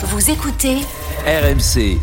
[0.00, 0.76] Vous écoutez
[1.26, 1.98] RMC.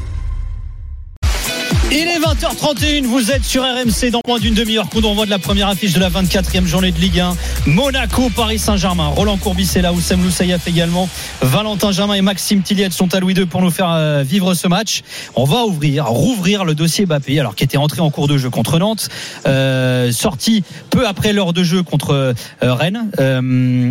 [1.91, 4.89] Il est 20h31, vous êtes sur RMC dans moins d'une demi-heure.
[4.89, 7.35] Coup d'envoi de la première affiche de la 24e journée de Ligue 1.
[7.67, 9.07] Monaco, Paris Saint-Germain.
[9.07, 11.07] Roland Courbis est là, Oussem Loussaïef également.
[11.41, 14.67] Valentin Germain et Maxime Tilliette sont à Louis II pour nous faire euh, vivre ce
[14.67, 15.03] match.
[15.35, 18.49] On va ouvrir, rouvrir le dossier Bappé, alors qui était entré en cours de jeu
[18.49, 19.07] contre Nantes,
[19.45, 23.11] euh, sorti peu après l'heure de jeu contre euh, Rennes.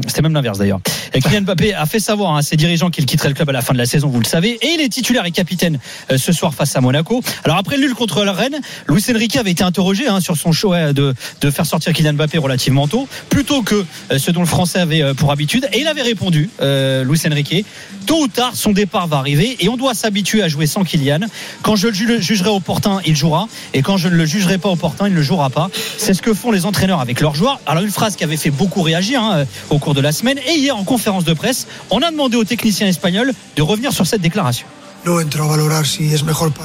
[0.08, 0.80] C'était même l'inverse d'ailleurs.
[1.12, 3.72] Kylian Mbappé a fait savoir à ses dirigeants qu'il quitterait le club à la fin
[3.72, 5.78] de la saison, vous le savez, et il est titulaire et capitaine
[6.14, 7.22] ce soir face à Monaco.
[7.44, 11.14] Alors après contre la Rennes, Luis Enrique avait été interrogé hein, sur son choix de,
[11.50, 15.12] faire sortir Kylian Mbappé relativement tôt, plutôt que euh, ce dont le Français avait euh,
[15.12, 17.66] pour habitude, et il avait répondu, euh, Luis Enrique,
[18.06, 21.20] tôt ou tard son départ va arriver et on doit s'habituer à jouer sans Kylian.
[21.62, 24.70] Quand je le ju- jugerai opportun, il jouera, et quand je ne le jugerai pas
[24.70, 25.68] opportun, il ne jouera pas.
[25.98, 27.60] C'est ce que font les entraîneurs avec leurs joueurs.
[27.66, 30.54] Alors une phrase qui avait fait beaucoup réagir hein, au cours de la semaine, et
[30.58, 34.20] hier en conférence de presse, on a demandé au technicien espagnol de revenir sur cette
[34.20, 34.66] déclaration.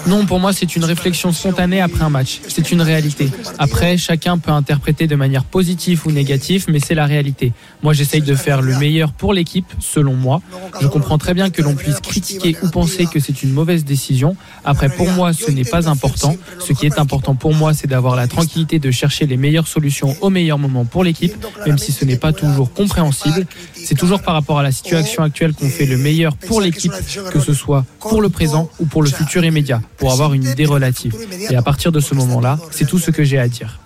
[0.08, 2.40] Non, pour moi, c'est une réflexion spontanée après un match.
[2.48, 3.30] C'est une réalité.
[3.58, 7.52] Après, chacun peut interpréter de manière positive ou négative, mais c'est la réalité.
[7.84, 10.42] Moi, j'essaye de faire le meilleur pour l'équipe, selon moi.
[10.80, 14.38] Je comprends très bien que l'on puisse critiquer ou penser que c'est une mauvaise décision.
[14.64, 16.36] Après, pour moi, ce n'est pas important.
[16.60, 20.16] Ce qui est important pour moi, c'est d'avoir la tranquillité de chercher les meilleures solutions
[20.22, 21.34] au meilleur moment pour l'équipe,
[21.66, 23.46] même si ce n'est pas toujours compréhensible.
[23.74, 26.94] C'est toujours par rapport à la situation actuelle qu'on fait le meilleur pour l'équipe,
[27.32, 30.66] que ce soit pour le présent ou pour le futur immédiat, pour avoir une idée
[30.66, 31.16] relative.
[31.50, 33.80] Et à partir de ce moment-là, c'est tout ce que j'ai à dire.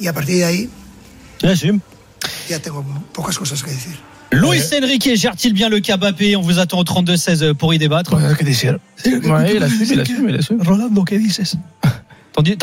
[0.00, 0.68] Y a partir de ahí
[1.42, 1.78] que.
[4.32, 8.16] Luis Enrique gère-t-il bien le cas Mbappé On vous attend au 32-16 pour y débattre.
[8.36, 8.78] ¿Qué decir?
[9.04, 10.62] Ouais, il assume, il assume, il assume.
[10.62, 11.56] Rolando, ¿qué dices?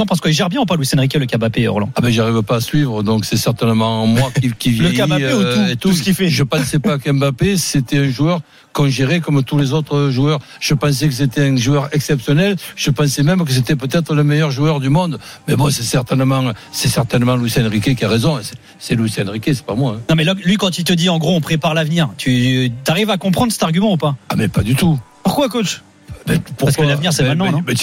[0.08, 2.12] Penses quoi Il gère bien ou pas Luis Enrique le cas Mbappé, Roland Ah ben
[2.12, 5.46] j'arrive pas à suivre, donc c'est certainement moi qui, qui Le vieillis, Mbappé ou tout
[5.46, 8.42] euh, et Tout ce qu'il fait Je pensais pas qu'Mbappé c'était un joueur
[8.74, 10.40] qu'on gérait comme tous les autres joueurs.
[10.60, 12.56] Je pensais que c'était un joueur exceptionnel.
[12.76, 15.20] Je pensais même que c'était peut-être le meilleur joueur du monde.
[15.48, 18.40] Mais bon, c'est certainement, c'est certainement Luis Enrique qui a raison.
[18.80, 19.96] C'est- Luis Enrique, c'est pas moi.
[19.98, 20.02] hein.
[20.10, 23.10] Non mais là, lui quand il te dit en gros on prépare l'avenir, tu arrives
[23.10, 24.16] à comprendre cet argument ou pas?
[24.30, 25.00] Ah mais pas du tout.
[25.24, 25.82] Pourquoi coach?
[26.28, 27.74] Mais Parce que l'avenir, c'est maintenant, mais- non Ah mais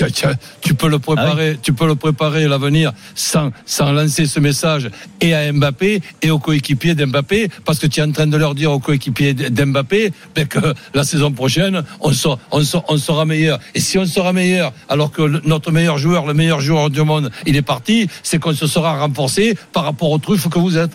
[0.62, 4.91] tu, peux le préparer, tu peux le préparer l'avenir sans, sans lancer ce message
[5.21, 8.55] et à Mbappé et aux coéquipiers d'Mbappé, parce que tu es en train de leur
[8.55, 10.59] dire aux coéquipiers d'Mbappé ben, que
[10.95, 13.59] la saison prochaine on sera, on, sera, on sera meilleur.
[13.75, 17.03] Et si on sera meilleur, alors que le- notre meilleur joueur, le meilleur joueur du
[17.03, 20.78] monde, il est parti, c'est qu'on se sera renforcé par rapport aux truffes que vous
[20.78, 20.93] êtes.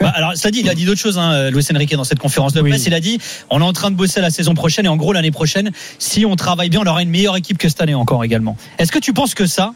[0.00, 2.52] Bah, Alors ça dit, il a dit d'autres choses, hein, Luis Enrique dans cette conférence
[2.52, 2.70] de Oui.
[2.70, 2.86] presse.
[2.86, 3.18] Il a dit
[3.50, 6.24] on est en train de bosser la saison prochaine et en gros l'année prochaine, si
[6.26, 8.56] on travaille bien, on aura une meilleure équipe que cette année encore également.
[8.78, 9.72] Est-ce que tu penses que ça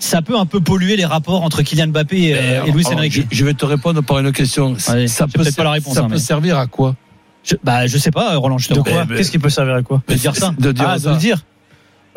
[0.00, 3.12] ça peut un peu polluer les rapports entre Kylian Mbappé et, euh, et Luis Enrique
[3.12, 4.76] je, je vais te répondre par une question.
[4.88, 6.96] Allez, ça peut, pas la réponse, ça hein, peut mais- servir à quoi?
[7.44, 8.58] Je, Bah je sais pas, Roland.
[8.58, 9.06] Je te De quoi?
[9.06, 10.02] Qu'est-ce qui peut servir à quoi?
[10.08, 10.52] De dire ça.
[10.58, 11.10] De dire Ah, de ça.
[11.12, 11.44] le dire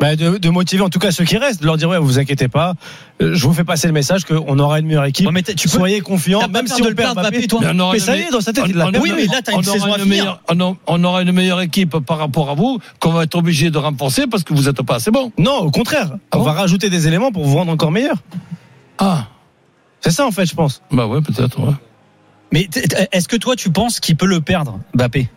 [0.00, 2.18] bah de, de motiver en tout cas ceux qui restent, de leur dire ouais, vous
[2.18, 2.74] inquiétez pas,
[3.20, 5.26] euh, je vous fais passer le message qu'on aura une meilleure équipe.
[5.26, 7.46] Ouais, mais t'as- tu peux- Soyez confiants, même si on le perd perdre, Mbappé, Mbappé,
[7.48, 8.86] toi Mais on aura Mais une ça y est, dans sa tête, on- il l'a
[8.86, 10.18] on- Oui, mais là, t'as une saison aura à une finir.
[10.24, 13.34] meilleure- on a- on aura une meilleure équipe par rapport à vous qu'on va être
[13.34, 15.32] obligé de renforcer parce que vous n'êtes pas assez bon.
[15.38, 18.16] Non, au contraire, Ah on bon va rajouter des éléments pour vous rendre encore meilleur.
[18.98, 19.26] Ah,
[20.00, 20.80] C'est ça en fait, je pense.
[20.92, 21.58] bah ouais, peut-être.
[21.60, 21.74] Ouais.
[22.52, 22.68] Mais
[23.12, 25.28] est-ce que toi tu penses qu'il peut le perdre, Mbappé?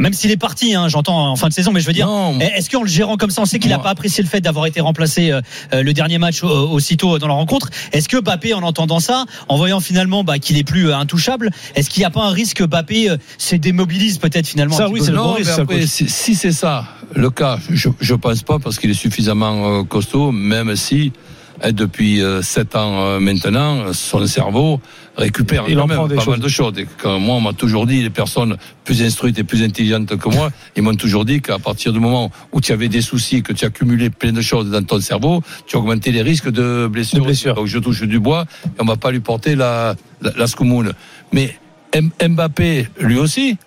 [0.00, 2.38] Même s'il est parti, hein, j'entends en fin de saison, mais je veux dire, Non,
[2.40, 4.64] est-ce qu'en le gérant comme ça, on sait qu'il n'a pas apprécié le fait d'avoir
[4.64, 5.42] été remplacé euh,
[5.74, 7.68] euh, le dernier match euh, aussitôt dans la rencontre?
[7.92, 11.50] Est-ce que Mbappé, en entendant ça, en voyant finalement bah, qu'il est plus euh, intouchable,
[11.74, 14.88] est-ce qu'il n'y a pas un risque que Mbappé euh, se démobilise peut-être finalement Ça,
[14.88, 18.14] oui, c'est le non, risque, ça, après, si, si c'est ça le cas, je je
[18.14, 21.12] pense pas parce qu'il est suffisamment euh, costaud, même si
[21.72, 24.80] depuis euh, sept ans euh, maintenant, son cerveau
[25.16, 26.72] récupère Il quand en même prend pas mal de choses.
[26.78, 30.28] Et quand moi, on m'a toujours dit, les personnes plus instruites et plus intelligentes que
[30.28, 33.52] moi, ils m'ont toujours dit qu'à partir du moment où tu avais des soucis, que
[33.52, 37.20] tu as cumulé plein de choses dans ton cerveau, tu augmentais les risques de blessures.
[37.20, 37.54] De blessures.
[37.54, 40.92] Donc je touche du bois et on va pas lui porter la, la, la scoumoune.
[41.32, 41.54] Mais
[41.92, 43.58] M- Mbappé, lui aussi,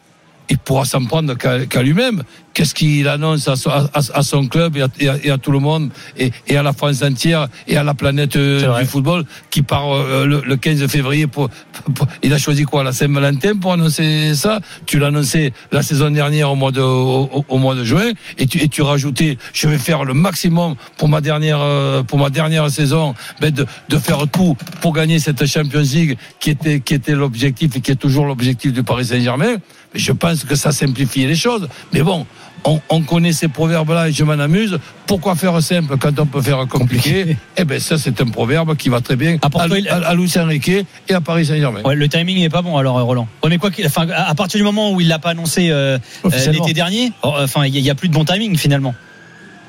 [0.49, 2.23] il pourra s'en prendre qu'à qu'à lui-même.
[2.53, 5.37] Qu'est-ce qu'il annonce à son, à- à son club et à, et à- et à
[5.39, 8.85] tout le monde et, et à la France entière et à la planète euh, du
[8.85, 11.49] football qui part euh, le, le 15 février pour,
[11.95, 14.59] pour- il a choisi quoi la Saint-Valentin pour annoncer ça?
[14.85, 18.59] Tu l'as annoncé la saison dernière au mois de au, mois de juin et tu
[18.61, 22.69] et tu rajoutais je vais faire le maximum pour ma dernière euh, pour ma dernière
[22.69, 27.15] saison ben de, de faire tout pour gagner cette Champions League qui était qui était
[27.15, 29.55] l'objectif et qui est toujours l'objectif du Paris Saint-Germain.
[29.95, 31.67] Je pense que ça simplifie les choses.
[31.93, 32.25] Mais bon
[32.65, 34.79] on, on connaît ces proverbes-là et je m'en amuse.
[35.07, 38.89] Pourquoi faire simple quand on peut faire compliqué Eh ben ça, c'est un proverbe qui
[38.89, 41.81] va très bien Ah, à, pourquoi il- à, à Luis Enrique et à Paris Saint-Germain.
[41.83, 43.27] Ouais, le timing n'est pas bon alors euh, Roland.
[43.43, 45.97] Ouais, mais quoi enfin, à à partir du moment où il l'a pas annoncé euh,
[46.25, 48.57] euh, l'été dernier, oh, enfin, il y, a- il y a plus de bon timing
[48.57, 48.95] finalement.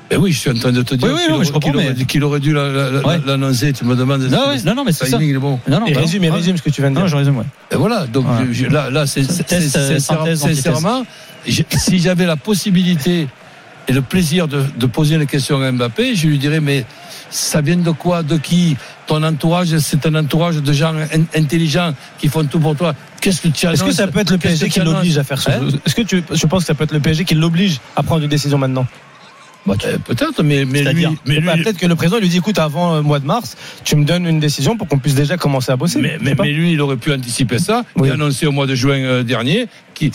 [0.09, 1.19] Ben oui, je suis en train de te dire Oui, oui,
[1.59, 3.19] qu'il non, aurait- mais- qu'il dû la- la- la- Ouais.
[3.25, 3.73] l'annoncer.
[3.73, 4.21] Tu me demandes.
[4.21, 5.17] Non, ouais, non, non, mais c'est le ça.
[5.17, 5.59] timing, il est bon.
[5.67, 7.09] Non, non, Et bah, résume, résume ce que tu viens de Non, dire.
[7.09, 7.45] je résume, ouais.
[7.71, 8.45] Et voilà, donc Ouais.
[8.51, 10.63] je- je- là, là c'est c'est- Test, c'est- sincère- synthèse, antithèse.
[10.63, 11.05] sincèrement,
[11.47, 13.27] si j'avais la possibilité
[13.87, 16.85] et le plaisir de, de poser une question à Mbappé, je lui dirais mais
[17.31, 18.77] ça vient de quoi, de qui?
[19.07, 22.93] Ton entourage, c'est un entourage de gens in- intelligents qui font tout pour toi.
[23.21, 23.95] Qu'est-ce que tu Est-ce que annonces?
[23.97, 24.93] ça peut être le PSG qui annonces?
[24.95, 25.67] l'oblige à faire ce Hein?
[25.85, 28.23] Est-ce que tu, je pense que ça peut être le PSG qui l'oblige à prendre
[28.23, 28.85] une décision maintenant
[29.67, 32.37] Euh, Peut-être, mais, mais lui, C'est-à-dire mais, Bah, lui- Peut-être que le président lui dit
[32.37, 35.37] écoute, avant le mois de mars, tu me donnes une décision pour qu'on puisse déjà
[35.37, 35.99] commencer à bosser.
[36.21, 37.83] mais, lui, il aurait pu anticiper ça.
[37.95, 38.07] Oui.
[38.07, 40.11] Il a annoncé au mois de juin euh, dernier qu'il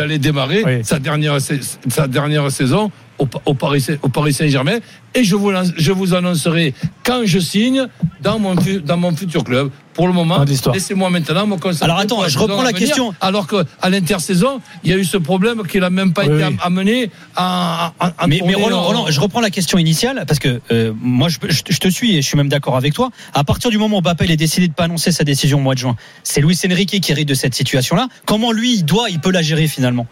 [0.00, 0.84] allait démarrer Oui.
[0.84, 4.78] sa, dernière, sa- dernière saison au, au Paris, Saint- au Paris Saint-Germain.
[5.14, 7.86] Et je vous, je vous annoncerai quand je signe
[8.20, 9.70] dans mon, fu- dans mon futur club.
[9.94, 11.84] Pour le moment, laissez-moi maintenant me concentrer.
[11.84, 13.14] Alors, attends, je reprends la venir, question.
[13.20, 16.44] Alors qu'à l'intersaison, il y a eu ce problème qu'il n'a même pas Oui, été
[16.48, 16.56] oui.
[16.62, 21.28] amené à, à- à Mais, Roland, je reprends la question initiale parce que euh, moi
[21.28, 23.10] je, je- je te suis et je suis même d'accord avec toi.
[23.34, 25.74] À partir du moment où il a décidé de pas annoncer sa décision au mois
[25.74, 28.08] de juin, c'est Luis Enrique qui hérite de cette situation-là.
[28.26, 30.06] Comment lui il doit, il peut la gérer finalement?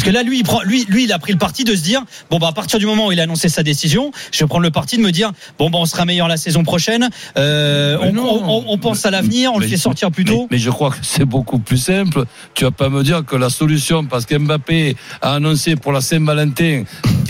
[0.00, 1.82] Parce que là, lui, il prend, lui, lui, il a pris le parti de se
[1.82, 4.48] dire, bon bah à partir du moment où il a annoncé sa décision, je vais
[4.48, 7.10] prendre le parti de me dire, bon bah on sera meilleur la saison prochaine.
[7.36, 10.48] Euh, on, pense à l'avenir, on le fait sortir plus mais- tôt.
[10.50, 12.24] Mais, je crois que c'est beaucoup plus simple.
[12.54, 16.84] Tu vas pas me dire que la solution, parce qu'Mbappé a annoncé pour la Saint-Valentin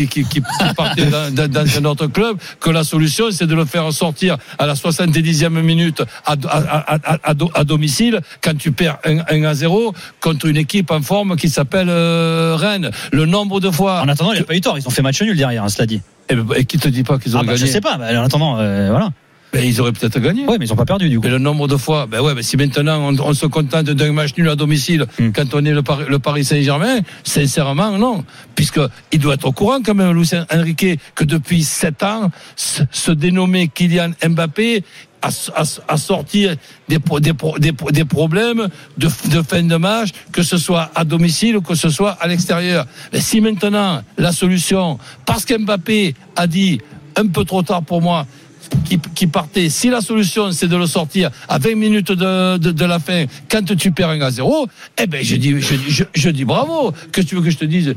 [0.06, 3.47] qui, qui, qui, qui partait dans, dans- dans un autre club, que la solution, c'est
[3.47, 7.64] de le faire sortir à la 70e minute à, à, à, à- à do- à
[7.64, 12.55] domicile quand tu perds 1, à 0 contre une équipe en forme qui s'appelle euh,
[12.56, 12.91] Rennes.
[13.12, 14.00] Le nombre de fois.
[14.02, 14.79] En attendant, il a pas eu tort.
[14.79, 16.00] Ils ont fait match nul derrière, hein, cela dit.
[16.29, 17.96] Et, et qui te dit pas qu'ils Ah ont bah, je gagné sais pas.
[17.96, 19.11] bah, en attendant, euh, voilà.
[19.52, 20.47] Ben, Ils auraient peut-être gagné.
[20.47, 21.25] Ouais, mais ils ont pas perdu du coup.
[21.25, 24.12] Mais le nombre de fois, ben ouais, ben si maintenant on, on se contente d'un
[24.12, 25.31] match nul à domicile Hmm.
[25.32, 25.82] quand on est le,
[26.19, 28.25] Paris- Saint-Germain, sincèrement non,
[28.55, 28.81] puisque
[29.12, 33.69] il doit être au courant quand même, Luis Enrique, que depuis sept ans, ce dénommé
[33.69, 34.85] Kylian Mbappé
[35.23, 36.46] a, a, a sorti
[36.88, 38.69] des, pro- des, pro- des, pro- des problèmes
[38.99, 42.29] de, de fin de match, que ce soit à domicile ou que ce soit à
[42.29, 42.87] l'extérieur.
[43.12, 46.81] Mais si maintenant la solution, parce qu'Mbappé a dit
[47.17, 48.26] un peu trop tard pour moi,
[48.90, 49.69] qui, qui partait.
[49.70, 53.25] Si la solution c'est de le sortir à 20 minutes de, de, de la fin,
[53.50, 54.66] quand tu perds un à 0,
[55.00, 56.92] eh ben je dis, je, dis- je, je dis bravo.
[57.12, 57.94] Que tu veux que je te dise?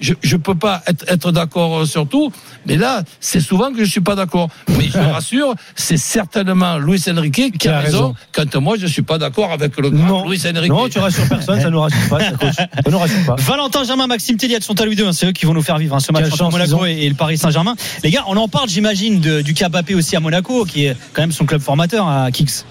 [0.00, 2.32] Je, je, peux pas être, être d'accord sur tout,
[2.66, 4.48] mais là c'est souvent que je suis pas d'accord.
[4.78, 8.14] Mais je rassure, c'est certainement Luis Enrique qui a, a raison, raison.
[8.32, 10.70] quand moi je suis pas d'accord avec le grand Non, Luis Enrique.
[10.72, 12.54] non, tu rassures personne, ça nous rassure pas, ça, coach.
[12.56, 13.36] Ça nous rassure pas.
[13.38, 15.06] Valentin Germain, Maxime Telliat sont à lui deux.
[15.06, 17.08] hein, C'est eux qui vont nous faire vivre hein, ce match entre Monaco et, et
[17.08, 17.74] le Paris Saint-Germain.
[18.02, 20.31] Les gars, on en parle, j'imagine, du cas Mbappé aussi à Monaco,
[20.66, 22.64] qui est quand même son club formateur à Kix.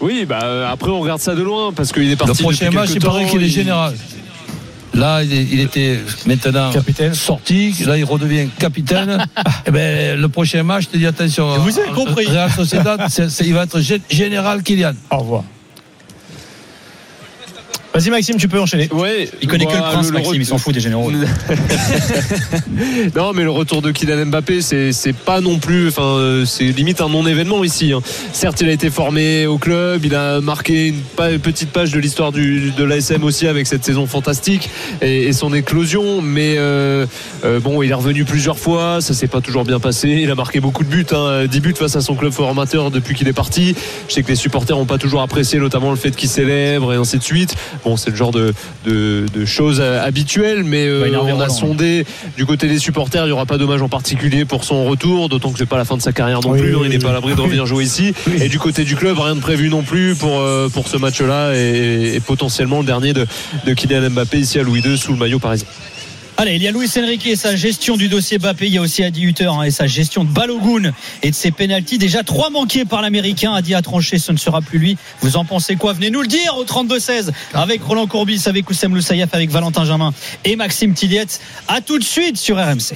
[0.00, 2.42] Oui, bah euh, après on regarde ça de loin parce qu'il est Le parti.
[2.42, 3.94] prochain depuis match, il paraît qu'il est général.
[4.94, 7.14] Là, il, était maintenant Capitaine.
[7.14, 7.72] sorti.
[7.86, 9.24] Là, il redevient capitaine.
[9.66, 11.58] Eh ben, le prochain match, je te dis attention.
[11.58, 12.26] Vous avez compris.
[12.26, 13.00] Real Sociedad,
[13.44, 14.94] il va être gé- général Kylian.
[15.10, 15.44] Au revoir.
[17.92, 18.88] Vas-y Maxime, tu peux enchaîner.
[18.92, 21.10] Ouais, Il connaît que le prince, Maxime, il s'en fout des généraux.
[23.16, 26.64] non, mais le retour de Kylian Mbappé, c'est c'est pas non plus, enfin, euh, c'est
[26.64, 27.92] limite un non-événement ici.
[27.92, 28.00] hein.
[28.32, 31.90] Certes, il a été formé au club, il a marqué une, pa- une petite page
[31.90, 34.70] de l'histoire du- de l'ASM aussi avec cette saison fantastique
[35.02, 36.22] et, et son éclosion.
[36.22, 37.06] Mais euh,
[37.44, 40.08] euh, bon, il est revenu plusieurs fois, ça s'est pas toujours bien passé.
[40.22, 43.14] Il a marqué beaucoup de buts, hein, 10 buts face à son club formateur depuis
[43.14, 43.74] qu'il est parti.
[44.08, 46.96] Je sais que les supporters n'ont pas toujours apprécié, notamment le fait qu'il célèbre et
[46.96, 47.56] ainsi de suite.
[47.84, 48.52] Bon, c'est le genre de,
[48.84, 52.04] de, de choses euh, habituelles, mais euh, Bah, on a sondé
[52.36, 55.50] du côté des supporters, il n'y aura pas d'hommage en particulier pour son retour, d'autant
[55.52, 56.74] que c'est pas la fin de sa carrière non Oui, plus.
[56.76, 57.02] oui, il n'est oui.
[57.02, 58.12] pas à l'abri de revenir jouer ici.
[58.40, 61.54] Et du côté du club, rien de prévu non plus pour, euh, pour ce match-là
[61.54, 63.26] et, et potentiellement le dernier de,
[63.66, 65.66] de Kylian Mbappé ici à Louis II sous le maillot parisien.
[66.40, 68.66] Allez, il y a Luis Enrique et sa gestion du dossier Mbappé.
[68.66, 70.90] Il y a aussi Adi Hutter hein, et sa gestion de Balogun
[71.22, 71.98] et de ses pénalties.
[71.98, 73.52] Déjà trois manqués par l'Américain.
[73.52, 74.96] Adi a tranché, ce ne sera plus lui.
[75.20, 75.92] Vous en pensez quoi?
[75.92, 80.14] Venez nous le dire au 32-16 avec Roland Courbis, avec Oussem Loussaïef, avec Valentin Germain
[80.46, 81.42] et Maxime Tilliette.
[81.68, 82.94] À tout de suite sur RMC.